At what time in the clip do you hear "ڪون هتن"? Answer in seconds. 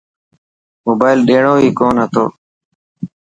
1.79-2.27